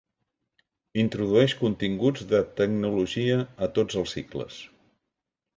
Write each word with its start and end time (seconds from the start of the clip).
Introdueix 1.03 1.53
continguts 1.59 2.25
de 2.33 2.41
Tecnologia 2.63 3.39
a 3.67 3.71
tots 3.79 4.03
els 4.03 4.19
cicles. 4.19 4.59